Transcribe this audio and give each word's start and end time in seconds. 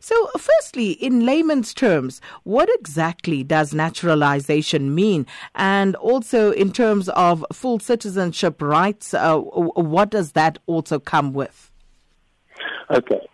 So, 0.00 0.30
firstly, 0.38 0.92
in 0.92 1.26
layman's 1.26 1.74
terms, 1.74 2.22
what 2.44 2.70
exactly 2.78 3.44
does 3.44 3.74
naturalization 3.74 4.94
mean? 4.94 5.26
And 5.54 5.94
also, 5.96 6.52
in 6.52 6.72
terms 6.72 7.10
of 7.10 7.44
full 7.52 7.78
citizenship 7.78 8.62
rights, 8.62 9.12
uh, 9.12 9.36
what 9.38 10.10
does 10.10 10.32
that 10.32 10.58
also 10.66 10.98
come 10.98 11.34
with? 11.34 11.70
Okay. 12.90 13.28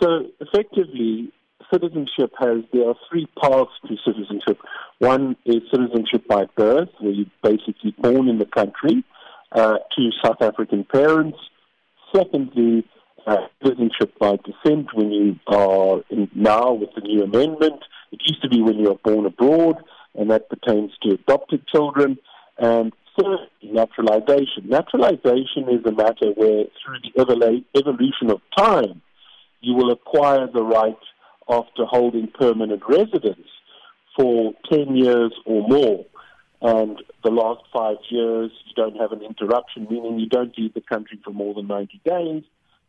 So, 0.00 0.26
effectively, 0.40 1.32
citizenship 1.72 2.32
has, 2.38 2.58
there 2.72 2.88
are 2.88 2.96
three 3.10 3.26
paths 3.40 3.70
to 3.88 3.96
citizenship. 4.04 4.58
One 4.98 5.36
is 5.46 5.62
citizenship 5.70 6.28
by 6.28 6.44
birth, 6.54 6.90
where 7.00 7.12
you're 7.12 7.26
basically 7.42 7.94
born 7.98 8.28
in 8.28 8.38
the 8.38 8.46
country 8.46 9.04
uh, 9.52 9.78
to 9.96 10.10
South 10.22 10.42
African 10.42 10.84
parents. 10.84 11.38
Secondly, 12.14 12.84
uh, 13.26 13.36
citizenship 13.62 14.18
by 14.18 14.36
descent 14.36 14.88
when 14.94 15.10
you 15.10 15.36
are 15.46 16.02
in, 16.10 16.30
now 16.34 16.72
with 16.72 16.90
the 16.94 17.00
new 17.02 17.22
amendment. 17.22 17.82
It 18.12 18.20
used 18.24 18.42
to 18.42 18.48
be 18.48 18.60
when 18.62 18.78
you 18.78 18.90
are 18.90 18.98
born 19.04 19.26
abroad, 19.26 19.76
and 20.14 20.30
that 20.30 20.48
pertains 20.48 20.92
to 21.02 21.14
adopted 21.14 21.66
children. 21.68 22.18
And 22.58 22.92
thirdly, 23.18 23.48
naturalization. 23.62 24.68
Naturalization 24.68 25.68
is 25.68 25.84
a 25.86 25.92
matter 25.92 26.32
where, 26.34 26.64
through 26.82 27.00
the 27.02 27.64
evolution 27.76 28.30
of 28.30 28.40
time, 28.56 29.00
you 29.60 29.74
will 29.74 29.92
acquire 29.92 30.46
the 30.52 30.62
right 30.62 30.98
after 31.48 31.84
holding 31.84 32.28
permanent 32.28 32.82
residence 32.88 33.46
for 34.16 34.52
10 34.70 34.96
years 34.96 35.32
or 35.44 35.66
more. 35.68 36.06
And 36.62 36.98
the 37.24 37.30
last 37.30 37.62
five 37.72 37.96
years, 38.10 38.50
you 38.66 38.74
don't 38.76 38.96
have 38.96 39.12
an 39.12 39.22
interruption, 39.22 39.86
meaning 39.90 40.18
you 40.18 40.28
don't 40.28 40.56
leave 40.58 40.74
the 40.74 40.82
country 40.82 41.18
for 41.24 41.30
more 41.30 41.54
than 41.54 41.66
90 41.66 42.00
days 42.04 42.42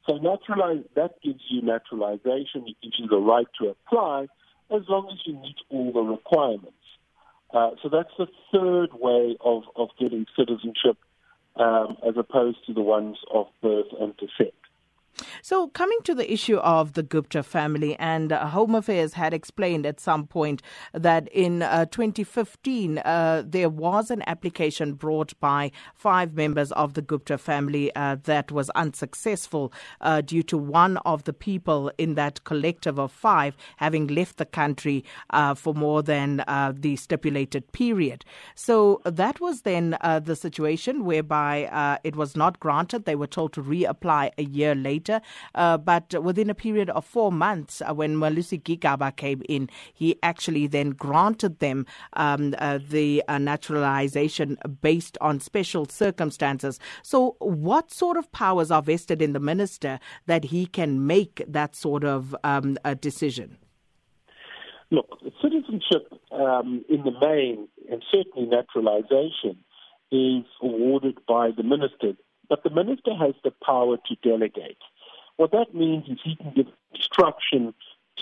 so 0.08 0.18
naturalize, 0.18 0.84
that 0.96 1.22
gives 1.24 1.42
you 1.50 1.62
naturalization. 1.62 2.68
It 2.68 2.76
gives 2.82 2.96
you 2.98 3.08
the 3.08 3.18
right 3.18 3.48
to 3.62 3.70
apply 3.70 4.28
as 4.72 4.82
long 4.88 5.10
as 5.12 5.20
you 5.26 5.34
meet 5.34 5.58
all 5.70 5.92
the 5.92 6.02
requirements. 6.02 6.74
Uh, 7.54 7.72
so 7.84 7.90
that's 7.90 8.12
the 8.18 8.28
third 8.52 8.90
way 8.94 9.38
of, 9.42 9.64
of 9.76 9.90
getting 10.00 10.26
citizenship 10.38 10.98
um, 11.58 11.98
as 12.08 12.16
opposed 12.18 12.66
to 12.66 12.74
the 12.74 12.82
ones 12.82 13.18
of 13.34 13.48
birth 13.62 13.88
and 14.00 14.16
descent. 14.18 14.54
So, 15.42 15.68
coming 15.70 16.00
to 16.04 16.16
the 16.16 16.32
issue 16.32 16.58
of 16.58 16.94
the 16.94 17.04
Gupta 17.04 17.44
family, 17.44 17.96
and 18.00 18.32
uh, 18.32 18.48
Home 18.48 18.76
Affairs 18.76 19.14
had 19.14 19.34
explained 19.34 19.86
at 19.86 20.00
some 20.00 20.28
point 20.28 20.62
that 20.94 21.28
in 21.30 21.62
uh, 21.62 21.86
2015 21.86 23.00
uh, 23.00 23.44
there 23.46 23.70
was 23.70 24.12
an 24.12 24.24
application 24.28 24.94
brought 24.94 25.40
by 25.40 25.72
five 25.96 26.34
members 26.34 26.72
of 26.74 26.94
the 26.94 27.02
Gupta 27.02 27.38
family 27.38 27.94
uh, 27.96 28.18
that 28.24 28.52
was 28.52 28.70
unsuccessful 28.72 29.74
uh, 30.00 30.22
due 30.22 30.44
to 30.44 30.58
one 30.58 30.98
of 30.98 31.24
the 31.24 31.34
people 31.34 31.92
in 31.98 32.16
that 32.16 32.44
collective 32.44 33.00
of 33.00 33.12
five 33.12 33.56
having 33.78 34.08
left 34.08 34.38
the 34.38 34.46
country 34.46 35.04
uh, 35.32 35.54
for 35.54 35.74
more 35.74 36.02
than 36.02 36.44
the 36.74 36.96
stipulated 36.96 37.72
period. 37.72 38.24
So, 38.56 39.02
that 39.06 39.40
was 39.40 39.62
then 39.62 39.98
the 40.02 40.36
situation 40.36 41.06
whereby 41.06 42.00
it 42.04 42.16
was 42.16 42.36
not 42.36 42.60
granted. 42.60 43.06
They 43.06 43.16
were 43.16 43.28
told 43.28 43.54
to 43.54 43.64
reapply 43.64 44.32
a 44.38 44.44
year 44.44 44.76
later 44.76 45.11
Uh, 45.56 45.78
but 45.78 46.24
within 46.24 46.50
a 46.50 46.56
period 46.56 46.90
of 46.92 47.04
four 47.04 47.32
months, 47.32 47.82
uh, 47.82 47.94
when 47.94 48.16
Malusi 48.16 48.62
Gigaba 48.62 49.14
came 49.16 49.42
in, 49.50 49.70
he 49.94 50.18
actually 50.24 50.68
then 50.68 50.92
granted 50.92 51.60
them 51.60 51.86
um, 52.14 52.56
uh, 52.60 52.80
the 52.90 53.24
uh, 53.28 53.38
naturalization 53.38 54.58
based 54.82 55.18
on 55.20 55.40
special 55.40 55.86
circumstances. 55.86 56.80
So, 57.02 57.36
what 57.40 57.92
sort 57.92 58.18
of 58.18 58.32
powers 58.32 58.72
are 58.72 58.82
vested 58.82 59.22
in 59.22 59.34
the 59.34 59.40
minister 59.40 60.00
that 60.28 60.46
he 60.46 60.66
can 60.66 61.06
make 61.08 61.44
that 61.48 61.76
sort 61.76 62.04
of 62.04 62.36
um, 62.44 62.78
decision? 63.00 63.58
Look, 64.92 65.20
citizenship 65.42 66.12
um, 66.32 66.84
in 66.90 67.04
the 67.04 67.12
main, 67.22 67.68
and 67.90 68.04
certainly 68.12 68.48
naturalization, 68.48 69.58
is 70.12 70.44
awarded 70.62 71.18
by 71.26 71.52
the 71.56 71.64
minister, 71.64 72.14
but 72.50 72.64
the 72.64 72.70
minister 72.70 73.16
has 73.16 73.34
the 73.44 73.52
power 73.66 73.96
to 73.96 74.16
delegate. 74.22 74.78
What 75.42 75.54
that 75.54 75.74
means 75.74 76.08
is 76.08 76.20
he 76.24 76.36
can 76.36 76.54
give 76.56 76.68
instruction 76.94 77.74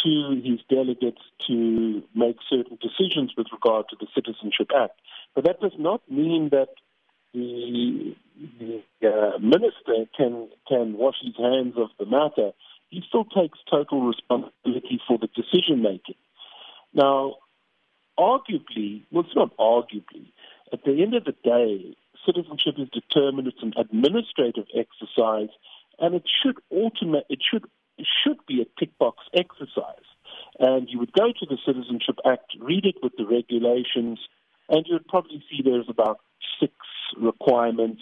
to 0.06 0.42
his 0.42 0.62
delegates 0.70 1.22
to 1.48 2.02
make 2.16 2.38
certain 2.50 2.78
decisions 2.82 3.34
with 3.36 3.48
regard 3.52 3.88
to 3.90 3.98
the 4.00 4.08
Citizenship 4.16 4.70
Act. 4.74 5.02
But 5.36 5.44
that 5.44 5.60
does 5.60 5.74
not 5.78 6.02
mean 6.10 6.48
that 6.54 6.70
the, 7.34 8.16
the 8.58 8.82
uh, 9.06 9.38
minister 9.40 10.06
can 10.16 10.48
can 10.66 10.94
wash 10.94 11.18
his 11.22 11.36
hands 11.36 11.74
of 11.76 11.90
the 12.00 12.06
matter. 12.06 12.54
He 12.90 13.04
still 13.06 13.26
takes 13.26 13.60
total 13.70 14.08
responsibility 14.08 15.02
for 15.06 15.18
the 15.18 15.28
decision 15.28 15.82
making. 15.82 16.16
Now, 16.94 17.36
arguably, 18.18 19.04
well, 19.12 19.26
it's 19.26 19.36
not 19.36 19.58
arguably. 19.58 20.32
At 20.72 20.86
the 20.86 21.02
end 21.04 21.16
of 21.16 21.26
the 21.26 21.36
day, 21.44 21.98
citizenship 22.26 22.76
is 22.78 22.88
determined. 22.88 23.50
It's 23.50 23.62
an 23.62 23.74
administrative 23.76 24.68
exercise 24.74 25.50
and 26.00 26.16
it 26.16 26.24
should. 26.42 26.58
It 26.72 27.40
should 27.52 27.66
it 28.00 28.08
should 28.24 28.38
be 28.48 28.62
a 28.62 28.80
tick 28.80 28.98
box 28.98 29.26
exercise. 29.34 30.08
And 30.58 30.88
you 30.90 31.00
would 31.00 31.12
go 31.14 31.28
to 31.28 31.46
the 31.46 31.58
Citizenship 31.66 32.16
Act, 32.26 32.54
read 32.60 32.86
it 32.86 32.96
with 33.04 33.14
the 33.18 33.26
regulations, 33.26 34.20
and 34.70 34.86
you 34.88 34.94
would 34.94 35.08
probably 35.08 35.44
see 35.50 35.62
there's 35.62 35.90
about 35.90 36.20
six 36.60 36.74
requirements. 37.18 38.02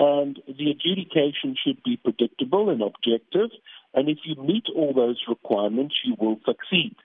And 0.00 0.40
the 0.46 0.70
adjudication 0.70 1.56
should 1.64 1.82
be 1.84 1.96
predictable 1.96 2.70
and 2.70 2.82
objective. 2.82 3.50
And 3.94 4.08
if 4.08 4.18
you 4.24 4.36
meet 4.42 4.64
all 4.74 4.92
those 4.92 5.22
requirements, 5.28 5.96
you 6.04 6.16
will 6.18 6.38
succeed. 6.44 6.96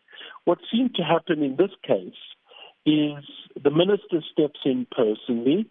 What 0.46 0.60
seemed 0.72 0.96
to 0.96 1.04
happen 1.04 1.44
in 1.44 1.56
this 1.56 1.72
case 1.86 2.14
is 2.86 3.24
the 3.62 3.72
minister 3.72 4.22
steps 4.32 4.60
in 4.66 4.86
personally 4.92 5.68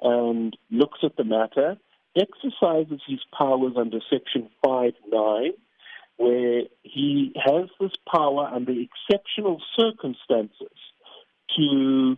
and 0.00 0.56
looks 0.70 0.98
at 1.02 1.16
the 1.16 1.24
matter 1.24 1.76
exercises 2.16 3.00
his 3.06 3.20
powers 3.36 3.72
under 3.76 3.98
Section 4.10 4.48
5.9, 4.64 5.50
where 6.16 6.62
he 6.82 7.32
has 7.36 7.68
this 7.78 7.92
power 8.10 8.50
under 8.52 8.72
exceptional 8.72 9.60
circumstances 9.78 10.78
to 11.56 12.16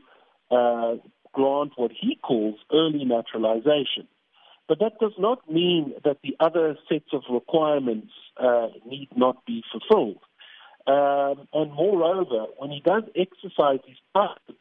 uh, 0.50 0.94
grant 1.32 1.72
what 1.76 1.90
he 1.92 2.16
calls 2.22 2.56
early 2.72 3.04
naturalization. 3.04 4.06
But 4.68 4.80
that 4.80 4.98
does 5.00 5.14
not 5.18 5.50
mean 5.50 5.94
that 6.04 6.18
the 6.22 6.36
other 6.40 6.76
sets 6.88 7.12
of 7.12 7.22
requirements 7.30 8.12
uh, 8.36 8.68
need 8.86 9.08
not 9.16 9.44
be 9.46 9.62
fulfilled. 9.72 10.18
Um, 10.86 11.48
and 11.52 11.72
moreover, 11.72 12.46
when 12.58 12.70
he 12.70 12.80
does 12.80 13.04
exercise 13.16 13.80
his 13.86 13.96
powers 14.14 14.56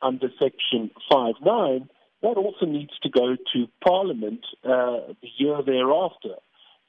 under 0.00 0.28
Section 0.38 0.90
5.9, 1.12 1.88
that 2.22 2.36
also 2.36 2.66
needs 2.66 2.92
to 3.02 3.10
go 3.10 3.36
to 3.52 3.66
Parliament 3.86 4.44
uh, 4.64 5.12
the 5.20 5.28
year 5.38 5.58
thereafter. 5.64 6.34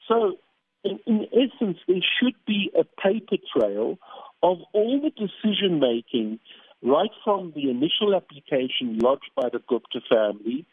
So, 0.08 0.36
in, 0.82 0.98
in 1.06 1.26
essence, 1.32 1.78
there 1.86 1.96
should 2.20 2.34
be 2.46 2.70
a 2.78 2.84
paper 2.84 3.36
trail 3.56 3.98
of 4.42 4.58
all 4.72 5.00
the 5.00 5.10
decision 5.10 5.78
making 5.78 6.40
right 6.82 7.10
from 7.22 7.52
the 7.54 7.70
initial 7.70 8.14
application 8.14 8.98
lodged 8.98 9.30
by 9.36 9.48
the 9.52 9.60
Gupta 9.68 10.00
family 10.08 10.66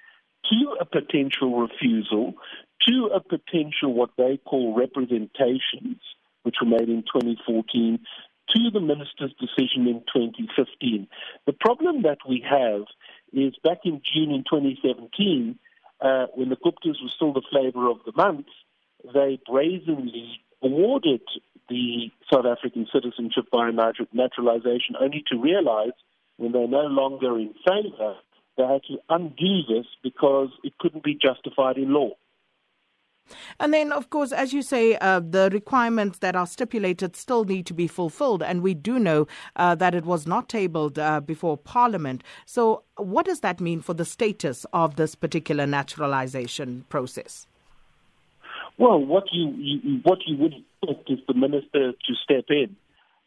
to 0.49 0.77
a 0.79 0.85
potential 0.85 1.59
refusal 1.59 2.35
to 2.87 3.09
a 3.13 3.19
potential 3.19 3.93
what 3.93 4.11
they 4.17 4.39
call 4.45 4.75
representations, 4.75 5.99
which 6.43 6.55
were 6.61 6.69
made 6.69 6.89
in 6.89 7.03
2014, 7.03 7.99
to 8.55 8.71
the 8.71 8.79
minister's 8.79 9.33
decision 9.39 9.87
in 9.87 10.03
2015. 10.13 11.07
The 11.45 11.53
problem 11.53 12.03
that 12.03 12.19
we 12.27 12.45
have 12.49 12.83
is 13.33 13.53
back 13.63 13.79
in 13.85 14.01
June 14.13 14.31
in 14.31 14.43
2017, 14.49 15.57
uh, 15.99 16.27
when 16.35 16.49
the 16.49 16.55
Guptas 16.55 17.01
were 17.01 17.11
still 17.15 17.33
the 17.33 17.41
flavor 17.49 17.89
of 17.89 17.97
the 18.05 18.13
month, 18.15 18.47
they 19.13 19.39
brazenly 19.49 20.39
awarded 20.61 21.21
the 21.69 22.09
South 22.31 22.45
African 22.45 22.87
citizenship 22.93 23.45
by 23.51 23.69
naturalization, 24.13 24.95
only 24.99 25.23
to 25.31 25.37
realize 25.37 25.93
when 26.37 26.51
they're 26.51 26.67
no 26.67 26.87
longer 26.87 27.37
in 27.37 27.53
favor, 27.67 28.15
they 28.57 28.63
had 28.63 28.83
to 28.83 28.97
undo 29.09 29.61
this 29.67 29.85
because 30.03 30.49
it 30.63 30.77
couldn't 30.79 31.03
be 31.03 31.15
justified 31.15 31.77
in 31.77 31.93
law. 31.93 32.11
And 33.59 33.73
then, 33.73 33.91
of 33.91 34.09
course, 34.09 34.31
as 34.31 34.53
you 34.53 34.61
say, 34.61 34.95
uh, 34.97 35.19
the 35.19 35.49
requirements 35.51 36.19
that 36.19 36.35
are 36.35 36.47
stipulated 36.47 37.15
still 37.15 37.43
need 37.43 37.65
to 37.67 37.73
be 37.73 37.87
fulfilled. 37.87 38.43
And 38.43 38.61
we 38.61 38.73
do 38.73 38.99
know 38.99 39.27
uh, 39.55 39.75
that 39.75 39.95
it 39.95 40.05
was 40.05 40.27
not 40.27 40.49
tabled 40.49 40.99
uh, 40.99 41.19
before 41.21 41.57
Parliament. 41.57 42.23
So, 42.45 42.83
what 42.95 43.25
does 43.25 43.41
that 43.41 43.61
mean 43.61 43.81
for 43.81 43.93
the 43.93 44.05
status 44.05 44.65
of 44.73 44.95
this 44.95 45.15
particular 45.15 45.67
naturalization 45.67 46.85
process? 46.89 47.47
Well, 48.77 48.99
what 48.99 49.25
you, 49.31 49.53
you 49.57 49.99
what 50.03 50.19
you 50.27 50.37
would 50.37 50.53
expect 50.53 51.09
is 51.09 51.19
the 51.27 51.33
minister 51.33 51.93
to 51.93 52.13
step 52.23 52.45
in 52.49 52.75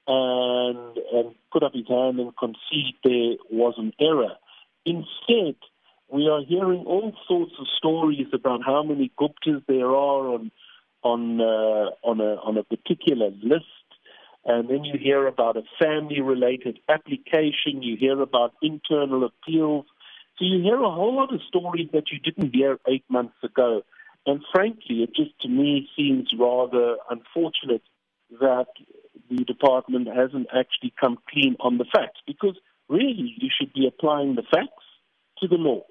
and, 0.06 0.96
and 1.12 1.34
put 1.52 1.62
up 1.62 1.72
his 1.74 1.88
hand 1.88 2.20
and 2.20 2.32
concede 2.36 2.94
there 3.02 3.36
was 3.50 3.74
an 3.76 3.92
error. 4.00 4.36
Instead, 4.84 5.56
we 6.12 6.28
are 6.28 6.42
hearing 6.46 6.84
all 6.86 7.12
sorts 7.28 7.52
of 7.60 7.66
stories 7.76 8.26
about 8.32 8.60
how 8.64 8.82
many 8.82 9.12
Guptas 9.18 9.62
there 9.66 9.86
are 9.86 10.28
on 10.34 10.50
on 11.02 11.40
uh, 11.40 11.90
on 12.04 12.20
a 12.20 12.34
on 12.42 12.58
a 12.58 12.64
particular 12.64 13.30
list. 13.42 13.64
and 14.44 14.68
then 14.70 14.84
you 14.84 14.98
hear 14.98 15.26
about 15.26 15.56
a 15.56 15.62
family 15.78 16.20
related 16.20 16.78
application, 16.88 17.82
you 17.82 17.96
hear 17.96 18.20
about 18.20 18.54
internal 18.62 19.24
appeals. 19.24 19.86
So 20.36 20.44
you 20.46 20.62
hear 20.62 20.80
a 20.82 20.90
whole 20.90 21.14
lot 21.14 21.34
of 21.34 21.40
stories 21.46 21.88
that 21.92 22.10
you 22.10 22.18
didn't 22.18 22.54
hear 22.54 22.78
eight 22.88 23.04
months 23.08 23.36
ago. 23.42 23.82
And 24.26 24.40
frankly, 24.52 25.02
it 25.04 25.14
just 25.14 25.38
to 25.42 25.48
me 25.48 25.88
seems 25.96 26.28
rather 26.38 26.96
unfortunate 27.10 27.82
that 28.40 28.70
the 29.30 29.44
department 29.44 30.08
hasn't 30.08 30.48
actually 30.48 30.92
come 30.98 31.18
clean 31.30 31.56
on 31.60 31.78
the 31.78 31.84
facts 31.84 32.20
because 32.26 32.56
really 32.88 33.34
you 33.36 33.50
should 33.56 33.72
be 33.72 33.86
applying 33.86 34.34
the 34.34 34.42
facts 34.42 34.86
to 35.38 35.48
the 35.48 35.56
law. 35.56 35.82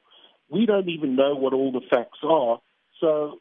We 0.50 0.66
don't 0.66 0.90
even 0.90 1.16
know 1.16 1.36
what 1.36 1.54
all 1.54 1.72
the 1.72 1.82
facts 1.90 2.20
are, 2.24 2.60
so 3.00 3.40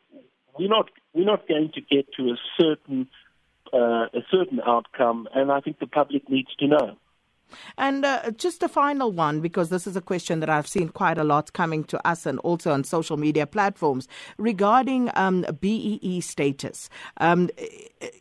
we're 0.58 0.69
not 0.69 0.90
we're 1.14 1.25
not 1.25 1.49
going 1.49 1.72
to 1.75 1.81
get 1.81 2.12
to 2.16 2.31
a 2.31 2.37
certain 2.60 3.08
uh, 3.72 4.06
a 4.12 4.22
certain 4.31 4.60
outcome, 4.66 5.28
and 5.34 5.50
I 5.50 5.60
think 5.60 5.78
the 5.78 5.87
public 5.87 6.28
needs 6.28 6.55
to 6.58 6.66
know. 6.66 6.96
And 7.76 8.05
uh, 8.05 8.31
just 8.32 8.62
a 8.62 8.69
final 8.69 9.12
one, 9.12 9.40
because 9.40 9.70
this 9.70 9.87
is 9.87 9.96
a 9.96 10.00
question 10.00 10.40
that 10.40 10.50
I've 10.50 10.66
seen 10.66 10.88
quite 10.90 11.19
a 11.19 11.25
lot 11.25 11.52
coming 11.52 11.84
to 11.84 12.06
us 12.06 12.26
and 12.26 12.38
also 12.40 12.72
on 12.72 12.84
social 12.84 13.16
media 13.16 13.46
platforms 13.46 14.08
regarding 14.37 15.10
um, 15.14 15.46
BEE 15.60 16.20
status. 16.20 16.90
Um, 17.19 17.49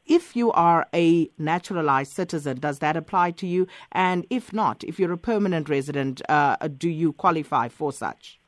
if 0.06 0.36
you 0.36 0.52
are 0.54 0.88
a 0.94 1.30
naturalized 1.38 2.14
citizen, 2.14 2.60
does 2.60 2.80
that 2.80 2.96
apply 2.96 3.32
to 3.32 3.48
you? 3.48 3.68
And 3.92 4.26
if 4.30 4.54
not, 4.54 4.84
if 4.84 5.00
you're 5.00 5.14
a 5.14 5.18
permanent 5.18 5.70
resident, 5.70 6.22
uh, 6.30 6.56
do 6.68 6.90
you 6.90 7.14
qualify 7.14 7.68
for 7.68 7.92
such? 7.92 8.40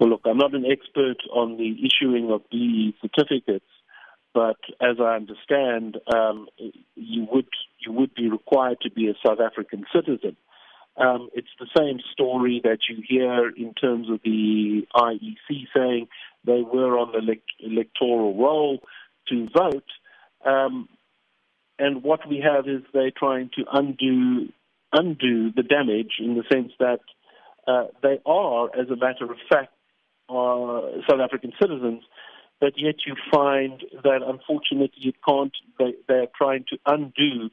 Well, 0.00 0.08
look, 0.08 0.22
I'm 0.24 0.38
not 0.38 0.54
an 0.54 0.64
expert 0.64 1.18
on 1.30 1.58
the 1.58 1.76
issuing 1.86 2.32
of 2.32 2.48
BEE 2.50 2.94
certificates, 3.02 3.66
but 4.32 4.56
as 4.80 4.96
I 4.98 5.14
understand, 5.14 5.98
um, 6.12 6.48
you 6.94 7.28
would 7.30 7.48
you 7.80 7.92
would 7.92 8.14
be 8.14 8.30
required 8.30 8.78
to 8.80 8.90
be 8.90 9.08
a 9.08 9.14
South 9.24 9.40
African 9.40 9.84
citizen. 9.94 10.38
Um, 10.96 11.28
it's 11.34 11.50
the 11.58 11.68
same 11.76 11.98
story 12.12 12.62
that 12.64 12.78
you 12.88 13.02
hear 13.06 13.50
in 13.50 13.74
terms 13.74 14.08
of 14.08 14.20
the 14.24 14.86
IEC 14.96 15.66
saying 15.76 16.08
they 16.44 16.62
were 16.62 16.98
on 16.98 17.12
the 17.12 17.36
electoral 17.58 18.34
roll 18.38 18.78
to 19.28 19.48
vote, 19.54 19.84
um, 20.46 20.88
and 21.78 22.02
what 22.02 22.26
we 22.26 22.42
have 22.42 22.66
is 22.66 22.82
they're 22.94 23.12
trying 23.14 23.50
to 23.56 23.64
undo 23.70 24.48
undo 24.94 25.52
the 25.52 25.62
damage 25.62 26.12
in 26.20 26.36
the 26.36 26.44
sense 26.50 26.72
that 26.80 27.00
uh, 27.68 27.88
they 28.02 28.18
are, 28.24 28.70
as 28.74 28.88
a 28.88 28.96
matter 28.96 29.30
of 29.30 29.36
fact, 29.50 29.72
uh, 30.30 31.02
South 31.08 31.20
African 31.20 31.52
citizens 31.60 32.02
but 32.60 32.74
yet 32.76 32.96
you 33.06 33.16
find 33.32 33.82
that 34.04 34.20
unfortunately 34.24 34.90
you 34.96 35.12
can't, 35.26 35.52
they, 35.78 35.94
they 36.06 36.14
are 36.14 36.28
trying 36.36 36.64
to 36.68 36.78
undo 36.86 37.50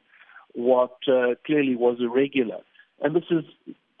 what 0.52 0.96
uh, 1.08 1.34
clearly 1.46 1.74
was 1.74 1.96
irregular. 1.98 2.58
And 3.00 3.16
this 3.16 3.24
is, 3.30 3.44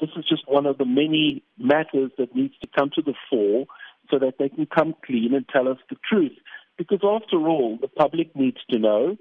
this 0.00 0.10
is 0.16 0.24
just 0.28 0.42
one 0.46 0.66
of 0.66 0.76
the 0.76 0.84
many 0.84 1.42
matters 1.58 2.10
that 2.18 2.36
needs 2.36 2.54
to 2.60 2.68
come 2.76 2.90
to 2.94 3.02
the 3.02 3.14
fore 3.30 3.64
so 4.10 4.18
that 4.18 4.34
they 4.38 4.50
can 4.50 4.66
come 4.66 4.94
clean 5.04 5.34
and 5.34 5.48
tell 5.48 5.68
us 5.68 5.78
the 5.88 5.96
truth. 6.08 6.36
Because 6.76 7.00
after 7.02 7.36
all, 7.36 7.78
the 7.80 7.88
public 7.88 8.36
needs 8.36 8.58
to 8.70 8.78
know. 8.78 9.16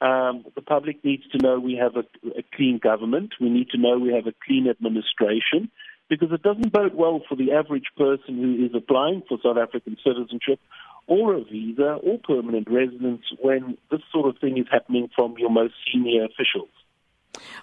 Um, 0.00 0.44
the 0.54 0.62
public 0.62 1.04
needs 1.04 1.24
to 1.30 1.38
know 1.38 1.58
we 1.58 1.74
have 1.76 1.96
a, 1.96 2.04
a 2.38 2.42
clean 2.54 2.78
government. 2.82 3.34
We 3.40 3.50
need 3.50 3.70
to 3.70 3.78
know 3.78 3.98
we 3.98 4.12
have 4.14 4.26
a 4.26 4.34
clean 4.46 4.68
administration 4.68 5.70
because 6.12 6.30
it 6.30 6.42
doesn't 6.42 6.70
bode 6.70 6.94
well 6.94 7.22
for 7.26 7.36
the 7.36 7.52
average 7.52 7.86
person 7.96 8.36
who 8.36 8.66
is 8.66 8.72
applying 8.74 9.22
for 9.26 9.38
South 9.42 9.56
African 9.56 9.96
citizenship 10.04 10.60
or 11.06 11.32
a 11.32 11.42
visa 11.42 11.98
or 12.04 12.18
permanent 12.18 12.68
residence 12.70 13.22
when 13.40 13.78
this 13.90 14.02
sort 14.12 14.28
of 14.28 14.38
thing 14.38 14.58
is 14.58 14.66
happening 14.70 15.08
from 15.16 15.36
your 15.38 15.48
most 15.48 15.72
senior 15.90 16.26
officials. 16.26 16.68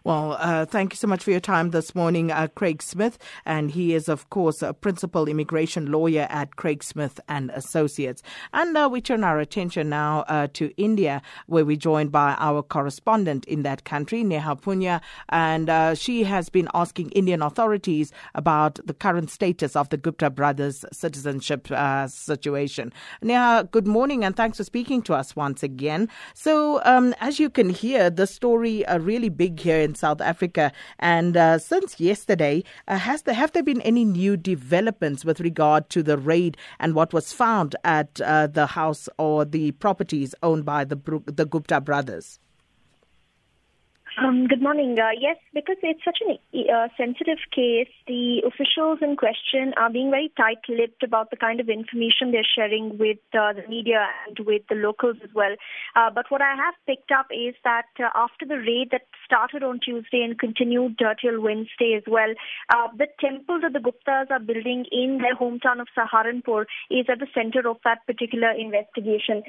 Well, 0.04 0.38
uh, 0.39 0.66
thank 0.66 0.94
you 0.94 0.98
so 0.98 1.07
much 1.07 1.24
for 1.24 1.31
your 1.31 1.39
time 1.39 1.71
this 1.71 1.94
morning, 1.94 2.31
uh, 2.31 2.48
Craig 2.48 2.81
Smith. 2.81 3.18
And 3.45 3.71
he 3.71 3.94
is, 3.94 4.10
of 4.10 4.30
course, 4.30 4.62
a 4.62 4.74
principal 4.74 5.27
immigration 5.27 5.92
lawyer 5.92 6.27
at 6.30 6.56
Craig 6.56 6.83
Smith 6.83 7.19
and 7.27 7.51
Associates. 7.51 8.24
And 8.54 8.75
uh, 8.75 8.89
we 8.92 9.01
turn 9.01 9.24
our 9.24 9.39
attention 9.39 9.89
now 9.89 10.21
uh, 10.27 10.48
to 10.54 10.74
India, 10.77 11.21
where 11.48 11.66
we're 11.66 11.77
joined 11.77 12.12
by 12.12 12.36
our 12.39 12.63
correspondent 12.63 13.45
in 13.45 13.63
that 13.63 13.83
country, 13.83 14.24
Neha 14.24 14.56
Punya. 14.56 15.01
And 15.30 15.69
uh, 15.69 15.95
she 15.95 16.24
has 16.24 16.50
been 16.50 16.69
asking 16.74 17.10
Indian 17.12 17.42
authorities 17.42 18.12
about 18.33 18.80
the 18.86 18.94
current 18.94 19.30
status 19.30 19.75
of 19.75 19.89
the 19.89 19.98
Gupta 19.98 20.30
brothers' 20.30 20.83
citizenship 20.92 21.69
uh, 21.72 22.07
situation. 22.07 22.92
Neha, 23.22 23.68
good 23.72 23.88
morning, 23.88 24.24
and 24.24 24.36
thanks 24.36 24.57
for 24.57 24.63
speaking 24.63 25.01
to 25.04 25.13
us 25.13 25.36
once 25.36 25.62
again. 25.62 26.10
So, 26.33 26.81
um, 26.86 27.13
as 27.19 27.39
you 27.39 27.50
can 27.50 27.69
hear, 27.69 28.10
the 28.10 28.25
story 28.25 28.83
a 28.88 29.00
really 29.00 29.30
big 29.30 29.59
here 29.60 29.80
in 29.80 29.96
South 29.96 30.22
Africa. 30.22 30.72
And 31.00 31.38
uh, 31.38 31.60
since 31.60 32.00
yesterday, 32.00 32.64
uh, 32.88 32.98
has 32.98 33.24
there 33.24 33.36
have 33.36 33.52
there 33.52 33.64
been 33.64 33.82
any 33.82 34.06
new 34.06 34.38
developments 34.38 35.26
with 35.26 35.40
regard 35.40 35.90
to 35.92 36.04
the 36.04 36.18
raid 36.18 36.58
and 36.80 36.96
what 36.96 37.14
was 37.14 37.34
found 37.34 37.76
at 37.84 38.20
uh, 38.22 38.48
the 38.48 38.68
house 38.68 39.10
or 39.18 39.46
the 39.46 39.72
properties 39.74 40.36
owned 40.44 40.66
by 40.66 40.84
the 40.84 40.98
the 41.26 41.46
Gupta 41.46 41.82
brothers? 41.82 42.40
Um, 44.21 44.48
good 44.48 44.62
morning. 44.62 44.98
Uh, 45.00 45.12
yes, 45.18 45.38
because 45.54 45.77
it's 45.81 46.04
such 46.04 46.19
a 46.27 46.33
uh, 46.33 46.88
sensitive 46.98 47.38
case, 47.56 47.88
the 48.06 48.44
officials 48.45 49.00
in 49.01 49.16
question 49.16 49.74
are 49.77 49.89
being 49.89 50.10
very 50.10 50.30
tight-lipped 50.36 51.04
about 51.04 51.30
the 51.30 51.38
kind 51.38 51.62
of 51.62 51.69
information 51.69 52.31
they're 52.31 52.44
sharing 52.44 52.98
with 52.98 53.19
uh, 53.33 53.54
the 53.54 53.63
media 53.69 54.07
and 54.27 54.45
with 54.45 54.63
the 54.68 54.75
locals 54.75 55.16
as 55.24 55.30
well. 55.33 55.56
Uh, 55.95 56.10
but 56.13 56.25
what 56.30 56.42
I 56.42 56.54
have 56.56 56.74
picked 56.86 57.12
up 57.12 57.27
is 57.31 57.56
that 57.63 57.88
uh, 58.00 58.10
after 58.13 58.45
the 58.45 58.57
raid 58.57 58.89
that 58.92 59.04
started 59.25 59.63
on 59.63 59.80
Tuesday 59.80 60.22
and 60.24 60.38
continued 60.38 61.00
uh, 61.01 61.13
till 61.22 61.39
Wednesday 61.39 61.95
as 61.95 62.04
well, 62.06 62.33
the 62.98 63.07
temple 63.22 63.62
that 63.62 63.72
the 63.72 63.80
Guptas 63.80 64.31
are 64.31 64.39
building 64.39 64.86
in 64.92 65.19
their 65.19 65.36
hometown 65.36 65.80
of 65.80 65.88
Saharanpur 65.95 66.65
is 66.92 67.06
at 67.07 67.19
the 67.19 67.27
center 67.33 67.68
of 67.69 67.77
that 67.86 68.06
particular 68.06 68.51
investigation. 68.51 69.44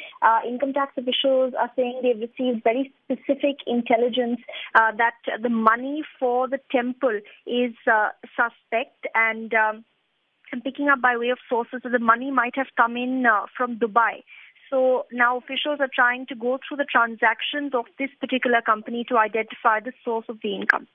income 0.46 0.74
tax 0.74 0.92
officials 0.96 1.54
are 1.58 1.70
saying 1.74 2.00
they've 2.02 2.28
received 2.28 2.62
very 2.62 2.92
specific 3.06 3.56
intelligence 3.66 4.38
uh, 4.74 4.92
that 4.96 5.14
the 5.42 5.48
money 5.48 6.02
for 6.18 6.48
the 6.48 6.60
temple 6.70 7.20
is 7.46 7.74
uh, 7.90 8.08
suspect 8.36 9.06
and 9.14 9.52
um, 9.54 9.84
I'm 10.52 10.60
picking 10.60 10.88
up 10.88 11.00
by 11.00 11.16
way 11.16 11.30
of 11.30 11.38
sources 11.48 11.80
that 11.84 11.92
the 11.92 11.98
money 11.98 12.30
might 12.30 12.56
have 12.56 12.66
come 12.76 12.96
in 12.96 13.24
uh, 13.26 13.46
from 13.56 13.78
Dubai. 13.78 14.22
So 14.68 15.06
now 15.12 15.36
officials 15.36 15.78
are 15.80 15.90
trying 15.92 16.26
to 16.26 16.34
go 16.34 16.58
through 16.66 16.78
the 16.78 16.86
transactions 16.90 17.72
of 17.74 17.86
this 17.98 18.10
particular 18.20 18.62
company 18.62 19.04
to 19.08 19.18
identify 19.18 19.80
the 19.80 19.92
source 20.04 20.26
of 20.28 20.38
the 20.42 20.54
income. 20.54 20.86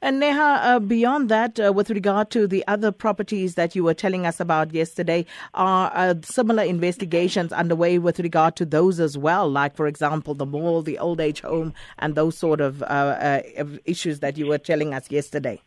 And 0.00 0.20
Neha, 0.20 0.60
uh, 0.62 0.78
beyond 0.78 1.28
that, 1.28 1.58
uh, 1.58 1.72
with 1.72 1.90
regard 1.90 2.30
to 2.30 2.46
the 2.46 2.64
other 2.68 2.92
properties 2.92 3.54
that 3.54 3.74
you 3.74 3.84
were 3.84 3.94
telling 3.94 4.26
us 4.26 4.40
about 4.40 4.72
yesterday, 4.72 5.26
are 5.54 5.90
uh, 5.94 6.14
similar 6.22 6.62
investigations 6.62 7.52
underway 7.52 7.98
with 7.98 8.20
regard 8.20 8.56
to 8.56 8.64
those 8.64 9.00
as 9.00 9.18
well? 9.18 9.48
Like, 9.48 9.76
for 9.76 9.86
example, 9.86 10.34
the 10.34 10.46
mall, 10.46 10.82
the 10.82 10.98
old 10.98 11.20
age 11.20 11.40
home, 11.40 11.74
and 11.98 12.14
those 12.14 12.36
sort 12.38 12.60
of 12.60 12.82
uh, 12.82 12.84
uh, 12.86 13.42
issues 13.84 14.20
that 14.20 14.38
you 14.38 14.46
were 14.46 14.58
telling 14.58 14.94
us 14.94 15.10
yesterday? 15.10 15.60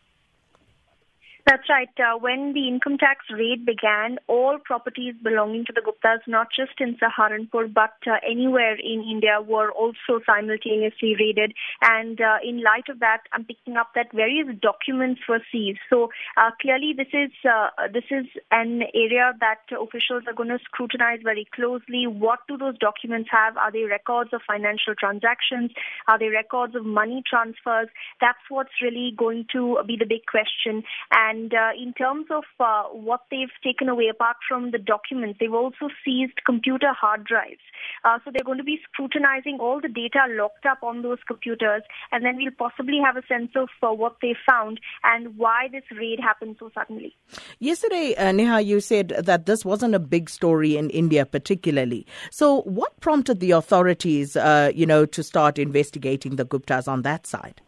That's 1.44 1.68
right. 1.68 1.88
Uh, 1.98 2.18
when 2.20 2.52
the 2.52 2.68
income 2.68 2.98
tax 2.98 3.24
raid 3.28 3.66
began, 3.66 4.18
all 4.28 4.58
properties 4.64 5.14
belonging 5.22 5.64
to 5.66 5.72
the 5.72 5.80
Guptas, 5.80 6.20
not 6.28 6.46
just 6.56 6.78
in 6.78 6.96
Saharanpur 6.96 7.72
but 7.74 7.94
uh, 8.06 8.18
anywhere 8.28 8.76
in 8.76 9.02
India, 9.02 9.40
were 9.44 9.72
also 9.72 10.22
simultaneously 10.24 11.16
raided. 11.18 11.52
And 11.82 12.20
uh, 12.20 12.38
in 12.44 12.62
light 12.62 12.88
of 12.88 13.00
that, 13.00 13.22
I'm 13.32 13.44
picking 13.44 13.76
up 13.76 13.88
that 13.96 14.14
various 14.14 14.46
documents 14.62 15.22
were 15.28 15.40
seized. 15.50 15.80
So 15.90 16.10
uh, 16.36 16.50
clearly, 16.60 16.94
this 16.96 17.10
is 17.12 17.32
uh, 17.44 17.88
this 17.92 18.04
is 18.10 18.26
an 18.52 18.82
area 18.94 19.32
that 19.40 19.66
officials 19.74 20.22
are 20.28 20.34
going 20.34 20.50
to 20.50 20.60
scrutinize 20.64 21.20
very 21.24 21.48
closely. 21.52 22.06
What 22.06 22.38
do 22.46 22.56
those 22.56 22.78
documents 22.78 23.30
have? 23.32 23.56
Are 23.56 23.72
they 23.72 23.82
records 23.82 24.30
of 24.32 24.42
financial 24.46 24.94
transactions? 24.94 25.72
Are 26.06 26.20
they 26.20 26.28
records 26.28 26.76
of 26.76 26.86
money 26.86 27.22
transfers? 27.28 27.88
That's 28.20 28.46
what's 28.48 28.78
really 28.80 29.12
going 29.16 29.46
to 29.52 29.78
be 29.86 29.96
the 29.98 30.06
big 30.06 30.26
question. 30.30 30.84
And 31.10 31.31
and 31.32 31.54
uh, 31.54 31.70
in 31.80 31.94
terms 31.94 32.26
of 32.30 32.44
uh, 32.60 32.82
what 32.92 33.22
they've 33.30 33.56
taken 33.64 33.88
away, 33.88 34.08
apart 34.08 34.36
from 34.46 34.70
the 34.70 34.78
documents, 34.78 35.38
they've 35.40 35.52
also 35.52 35.88
seized 36.04 36.44
computer 36.44 36.92
hard 36.92 37.24
drives. 37.24 37.62
Uh, 38.04 38.18
so 38.22 38.30
they're 38.30 38.44
going 38.44 38.58
to 38.58 38.64
be 38.64 38.78
scrutinizing 38.84 39.56
all 39.58 39.80
the 39.80 39.88
data 39.88 40.26
locked 40.28 40.66
up 40.66 40.82
on 40.82 41.00
those 41.00 41.18
computers, 41.26 41.82
and 42.10 42.22
then 42.22 42.36
we'll 42.36 42.52
possibly 42.58 42.98
have 43.02 43.16
a 43.16 43.26
sense 43.26 43.50
of 43.56 43.70
uh, 43.82 43.90
what 43.90 44.16
they 44.20 44.34
found 44.46 44.78
and 45.04 45.38
why 45.38 45.68
this 45.72 45.84
raid 45.98 46.20
happened 46.20 46.56
so 46.58 46.70
suddenly. 46.74 47.16
Yesterday, 47.60 48.14
uh, 48.16 48.32
Neha, 48.32 48.60
you 48.60 48.80
said 48.80 49.08
that 49.18 49.46
this 49.46 49.64
wasn't 49.64 49.94
a 49.94 49.98
big 49.98 50.28
story 50.28 50.76
in 50.76 50.90
India, 50.90 51.24
particularly. 51.24 52.06
So, 52.30 52.60
what 52.62 53.00
prompted 53.00 53.40
the 53.40 53.52
authorities, 53.52 54.36
uh, 54.36 54.70
you 54.74 54.84
know, 54.84 55.06
to 55.06 55.22
start 55.22 55.58
investigating 55.58 56.36
the 56.36 56.44
Guptas 56.44 56.88
on 56.88 57.02
that 57.02 57.26
side? 57.26 57.62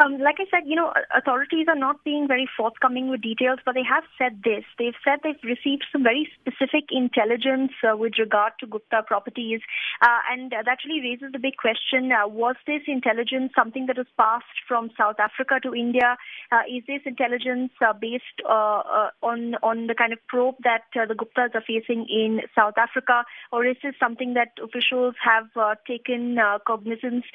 Um, 0.00 0.18
like 0.18 0.36
I 0.38 0.44
said, 0.50 0.66
you 0.66 0.76
know, 0.76 0.94
authorities 1.14 1.66
are 1.68 1.76
not 1.76 2.02
being 2.04 2.26
very 2.26 2.48
forthcoming 2.56 3.10
with 3.10 3.20
details, 3.20 3.58
but 3.66 3.74
they 3.74 3.84
have 3.84 4.04
said 4.16 4.40
this. 4.42 4.64
They've 4.78 4.96
said 5.04 5.20
they've 5.22 5.44
received 5.44 5.84
some 5.92 6.02
very 6.02 6.26
specific 6.40 6.88
intelligence 6.90 7.72
uh, 7.84 7.96
with 7.98 8.14
regard 8.18 8.54
to 8.60 8.66
Gupta 8.66 9.02
properties, 9.06 9.60
uh, 10.00 10.20
and 10.32 10.52
that 10.52 10.78
really 10.86 11.02
raises 11.02 11.32
the 11.32 11.38
big 11.38 11.58
question: 11.58 12.10
uh, 12.12 12.26
Was 12.26 12.56
this 12.66 12.80
intelligence 12.86 13.52
something 13.54 13.86
that 13.86 13.98
was 13.98 14.06
passed 14.16 14.56
from 14.66 14.90
South 14.96 15.16
Africa 15.20 15.60
to 15.62 15.74
India? 15.74 16.16
Uh, 16.50 16.62
is 16.64 16.82
this 16.86 17.02
intelligence 17.04 17.72
uh, 17.84 17.92
based 17.92 18.40
uh, 18.48 19.10
on 19.22 19.56
on 19.62 19.86
the 19.86 19.94
kind 19.94 20.14
of 20.14 20.18
probe 20.28 20.56
that 20.64 20.84
the 20.94 21.14
Guptas 21.14 21.54
are 21.54 21.64
facing 21.66 22.06
in 22.08 22.40
South 22.56 22.78
Africa, 22.78 23.24
or 23.52 23.66
is 23.66 23.76
this 23.82 23.94
something 24.00 24.32
that 24.32 24.56
officials 24.64 25.14
have 25.20 25.50
taken 25.86 26.38
cognizance 26.66 27.26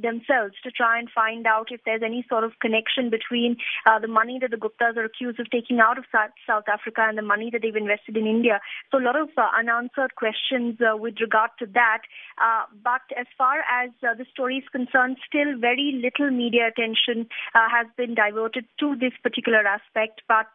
themselves 0.00 0.54
to 0.62 0.70
try 0.70 1.00
and 1.00 1.10
find 1.10 1.48
out 1.48 1.72
if 1.72 1.80
there's 1.84 1.95
any 2.02 2.24
sort 2.28 2.44
of 2.44 2.52
connection 2.60 3.10
between 3.10 3.56
uh, 3.86 3.98
the 3.98 4.08
money 4.08 4.38
that 4.40 4.50
the 4.50 4.56
Guptas 4.56 4.96
are 4.96 5.04
accused 5.04 5.40
of 5.40 5.50
taking 5.50 5.80
out 5.80 5.98
of 5.98 6.04
South 6.12 6.64
Africa 6.68 7.04
and 7.08 7.18
the 7.18 7.22
money 7.22 7.50
that 7.50 7.62
they've 7.62 7.76
invested 7.76 8.16
in 8.16 8.26
India. 8.26 8.60
So 8.90 8.98
a 8.98 9.04
lot 9.04 9.16
of 9.16 9.28
uh, 9.36 9.48
unanswered 9.58 10.14
questions 10.16 10.78
uh, 10.80 10.96
with 10.96 11.14
regard 11.20 11.50
to 11.58 11.66
that. 11.74 12.02
Uh, 12.38 12.64
but 12.82 13.02
as 13.16 13.26
far 13.36 13.60
as 13.70 13.90
uh, 14.02 14.14
the 14.14 14.26
story 14.30 14.58
is 14.58 14.68
concerned, 14.70 15.16
still 15.26 15.58
very 15.58 16.00
little 16.02 16.30
media 16.30 16.68
attention 16.68 17.28
uh, 17.54 17.68
has 17.70 17.86
been 17.96 18.14
diverted 18.14 18.66
to 18.80 18.96
this 18.96 19.12
particular 19.22 19.66
aspect. 19.66 20.22
But 20.28 20.48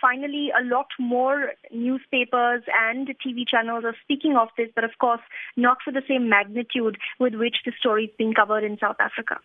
finally, 0.00 0.50
a 0.58 0.64
lot 0.64 0.86
more 0.98 1.52
newspapers 1.72 2.62
and 2.82 3.08
TV 3.24 3.46
channels 3.46 3.84
are 3.84 3.96
speaking 4.02 4.36
of 4.36 4.48
this, 4.56 4.68
but 4.74 4.84
of 4.84 4.92
course, 4.98 5.20
not 5.56 5.78
for 5.84 5.92
the 5.92 6.02
same 6.08 6.28
magnitude 6.28 6.98
with 7.18 7.34
which 7.34 7.56
the 7.64 7.72
story 7.78 8.04
is 8.04 8.10
being 8.18 8.34
covered 8.34 8.64
in 8.64 8.78
South 8.78 8.96
Africa. 9.00 9.40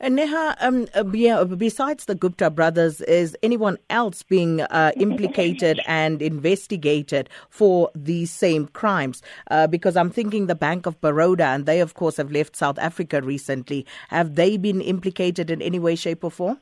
And 0.00 0.16
Neha, 0.16 0.56
um, 0.60 0.86
yeah, 1.12 1.44
besides 1.44 2.06
the 2.06 2.14
Gupta 2.14 2.50
brothers, 2.50 3.00
is 3.02 3.36
anyone 3.42 3.78
else 3.90 4.22
being 4.22 4.60
uh, 4.60 4.92
implicated 4.96 5.80
and 5.86 6.20
investigated 6.20 7.30
for 7.48 7.90
these 7.94 8.30
same 8.30 8.66
crimes? 8.68 9.22
Uh, 9.50 9.66
because 9.66 9.96
I'm 9.96 10.10
thinking 10.10 10.46
the 10.46 10.54
Bank 10.54 10.86
of 10.86 11.00
Baroda, 11.00 11.46
and 11.46 11.66
they, 11.66 11.80
of 11.80 11.94
course, 11.94 12.16
have 12.16 12.32
left 12.32 12.56
South 12.56 12.78
Africa 12.78 13.22
recently. 13.22 13.86
Have 14.08 14.34
they 14.34 14.56
been 14.56 14.80
implicated 14.80 15.50
in 15.50 15.62
any 15.62 15.78
way, 15.78 15.94
shape, 15.94 16.24
or 16.24 16.30
form? 16.30 16.58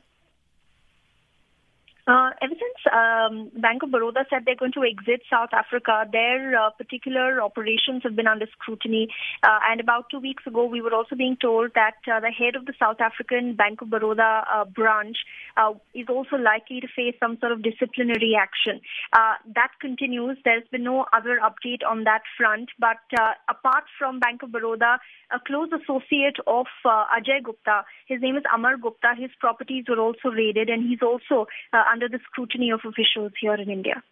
Uh, 2.05 2.31
ever 2.41 2.53
um, 2.93 3.49
Bank 3.59 3.81
of 3.81 3.91
Baroda 3.91 4.25
said 4.29 4.43
they're 4.45 4.55
going 4.55 4.73
to 4.73 4.83
exit 4.83 5.21
South 5.29 5.49
Africa, 5.51 6.05
their 6.11 6.55
uh, 6.55 6.69
particular 6.71 7.41
operations 7.41 8.03
have 8.03 8.15
been 8.15 8.27
under 8.27 8.45
scrutiny. 8.53 9.07
Uh, 9.41 9.59
and 9.69 9.81
about 9.81 10.09
two 10.11 10.19
weeks 10.19 10.45
ago, 10.45 10.65
we 10.65 10.81
were 10.81 10.93
also 10.93 11.15
being 11.15 11.35
told 11.41 11.71
that 11.73 11.97
uh, 12.11 12.19
the 12.19 12.29
head 12.29 12.55
of 12.55 12.65
the 12.65 12.73
South 12.79 13.01
African 13.01 13.55
Bank 13.55 13.81
of 13.81 13.89
Baroda 13.89 14.43
uh, 14.53 14.65
branch 14.65 15.17
uh, 15.57 15.73
is 15.95 16.05
also 16.07 16.35
likely 16.35 16.81
to 16.81 16.87
face 16.87 17.15
some 17.19 17.37
sort 17.39 17.51
of 17.51 17.63
disciplinary 17.63 18.37
action. 18.39 18.79
that 19.11 19.71
continues. 19.81 20.37
There's 20.45 20.67
been 20.71 20.83
no 20.83 21.05
other 21.13 21.39
update 21.41 21.81
on 21.87 22.03
that 22.03 22.21
front. 22.37 22.69
But 22.79 23.01
apart 23.49 23.85
from 23.97 24.19
Bank 24.19 24.43
of 24.43 24.51
Baroda, 24.51 24.99
a 25.31 25.39
close 25.39 25.69
associate 25.73 26.37
of 26.45 26.67
Ajay 26.85 27.41
Gupta, 27.43 27.85
his 28.07 28.21
name 28.21 28.37
is 28.37 28.43
Amar 28.53 28.77
Gupta, 28.77 29.13
his 29.17 29.31
properties 29.39 29.85
were 29.89 29.99
also 29.99 30.29
raided, 30.29 30.69
and 30.69 30.87
he's 30.87 31.01
also 31.01 31.47
under 31.91 32.07
the 32.07 32.19
scrutiny 32.29 32.69
of 32.71 32.82
officials 32.85 33.31
here 33.39 33.55
in 33.55 33.69
India. 33.69 34.03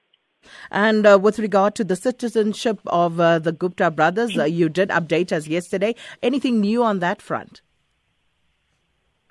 And 0.71 1.05
uh, 1.05 1.19
with 1.21 1.37
regard 1.39 1.75
to 1.75 1.83
the 1.83 1.95
citizenship 1.95 2.79
of 2.87 3.19
uh, 3.19 3.39
the 3.39 3.51
Gupta 3.51 3.91
brothers, 3.91 4.37
uh, 4.37 4.45
you 4.45 4.69
did 4.69 4.89
update 4.89 5.31
us 5.31 5.47
yesterday. 5.47 5.95
Anything 6.23 6.59
new 6.61 6.83
on 6.83 6.99
that 6.99 7.21
front? 7.21 7.61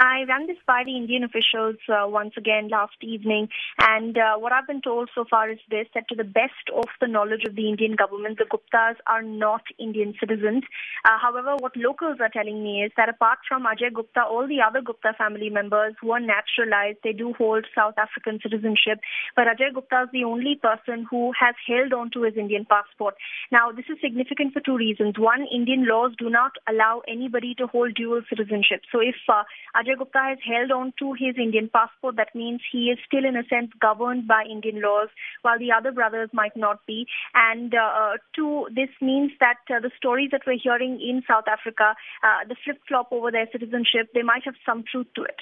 I 0.01 0.25
ran 0.27 0.47
this 0.47 0.57
by 0.67 0.83
the 0.87 0.97
Indian 0.97 1.25
officials 1.25 1.77
uh, 1.87 2.09
once 2.09 2.33
again 2.39 2.69
last 2.69 2.97
evening, 3.03 3.49
and 3.79 4.17
uh, 4.17 4.39
what 4.39 4.51
I've 4.51 4.67
been 4.67 4.81
told 4.81 5.11
so 5.15 5.27
far 5.29 5.51
is 5.51 5.59
this 5.69 5.89
that 5.95 6.09
to 6.09 6.15
the 6.15 6.25
best 6.25 6.73
of 6.75 6.87
the 7.03 7.07
knowledge 7.07 7.45
of 7.47 7.55
the 7.55 7.69
Indian 7.69 7.97
government, 7.97 8.39
the 8.39 8.47
Guptas 8.47 8.95
are 9.07 9.21
not 9.21 9.61
Indian 9.79 10.15
citizens. 10.19 10.63
Uh, 11.05 11.19
however, 11.21 11.55
what 11.59 11.77
locals 11.77 12.17
are 12.19 12.31
telling 12.33 12.65
me 12.65 12.83
is 12.83 12.93
that 12.97 13.11
apart 13.11 13.41
from 13.47 13.65
Ajay 13.65 13.93
Gupta, 13.93 14.23
all 14.25 14.49
the 14.49 14.63
other 14.67 14.81
Gupta 14.81 15.13
family 15.19 15.51
members 15.51 15.93
who 16.01 16.13
are 16.13 16.21
naturalized, 16.21 16.99
they 17.05 17.13
do 17.13 17.35
hold 17.37 17.67
South 17.75 17.99
African 17.99 18.41
citizenship, 18.43 19.01
but 19.37 19.49
Ajay 19.49 19.75
Gupta 19.75 20.05
is 20.05 20.09
the 20.15 20.25
only 20.25 20.59
person 20.63 21.07
who 21.11 21.33
has 21.39 21.55
held 21.69 21.93
on 21.93 22.11
to 22.13 22.23
his 22.23 22.39
Indian 22.39 22.65
passport. 22.65 23.17
Now, 23.53 23.71
this 23.71 23.85
is 23.91 23.99
significant 24.03 24.55
for 24.55 24.61
two 24.61 24.79
reasons. 24.79 25.19
One, 25.19 25.47
Indian 25.53 25.87
laws 25.87 26.13
do 26.19 26.31
not 26.31 26.53
allow 26.67 27.03
anybody 27.07 27.55
to 27.59 27.67
hold 27.67 27.97
dual 27.97 28.23
citizenship. 28.31 28.81
So 28.91 29.01
if 29.01 29.17
uh, 29.29 29.45
Ajay 29.77 29.90
Ajay 29.91 29.99
Gupta 29.99 30.21
has 30.23 30.39
held 30.47 30.71
on 30.71 30.93
to 30.99 31.13
his 31.13 31.37
Indian 31.37 31.69
passport. 31.73 32.17
That 32.17 32.35
means 32.35 32.61
he 32.71 32.91
is 32.91 32.99
still, 33.07 33.25
in 33.25 33.37
a 33.37 33.45
sense, 33.45 33.71
governed 33.81 34.27
by 34.27 34.45
Indian 34.45 34.81
laws, 34.81 35.09
while 35.43 35.59
the 35.59 35.73
other 35.73 35.93
brothers 35.93 36.31
might 36.33 36.57
not 36.57 36.87
be. 36.87 37.07
And 37.35 37.75
uh, 37.75 38.13
two, 38.35 38.69
this 38.75 38.91
means 39.01 39.33
that 39.41 39.59
uh, 39.69 39.81
the 39.81 39.91
stories 39.97 40.31
that 40.33 40.43
we're 40.47 40.59
hearing 40.63 41.01
in 41.01 41.23
South 41.29 41.45
Africa, 41.49 41.95
uh, 42.23 42.49
the 42.49 42.57
flip 42.65 42.79
flop 42.89 43.09
over 43.13 43.31
their 43.31 43.49
citizenship, 43.51 44.09
they 44.15 44.23
might 44.23 44.45
have 44.45 44.55
some 44.65 44.85
truth 44.91 45.09
to 45.17 45.23
it. 45.23 45.41